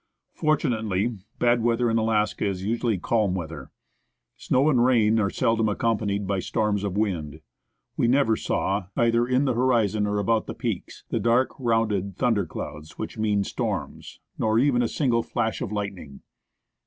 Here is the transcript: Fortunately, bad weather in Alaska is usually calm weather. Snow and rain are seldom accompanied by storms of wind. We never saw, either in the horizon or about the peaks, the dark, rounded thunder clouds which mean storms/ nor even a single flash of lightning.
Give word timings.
Fortunately, 0.33 1.19
bad 1.37 1.61
weather 1.61 1.87
in 1.87 1.99
Alaska 1.99 2.43
is 2.47 2.63
usually 2.65 2.97
calm 2.97 3.35
weather. 3.35 3.69
Snow 4.35 4.67
and 4.67 4.83
rain 4.83 5.19
are 5.19 5.29
seldom 5.29 5.69
accompanied 5.69 6.25
by 6.25 6.39
storms 6.39 6.83
of 6.83 6.97
wind. 6.97 7.41
We 7.97 8.07
never 8.07 8.35
saw, 8.35 8.87
either 8.97 9.27
in 9.27 9.45
the 9.45 9.53
horizon 9.53 10.07
or 10.07 10.17
about 10.17 10.47
the 10.47 10.55
peaks, 10.55 11.03
the 11.11 11.19
dark, 11.19 11.49
rounded 11.59 12.17
thunder 12.17 12.47
clouds 12.47 12.97
which 12.97 13.19
mean 13.19 13.43
storms/ 13.43 14.19
nor 14.39 14.57
even 14.57 14.81
a 14.81 14.87
single 14.87 15.21
flash 15.21 15.61
of 15.61 15.71
lightning. 15.71 16.21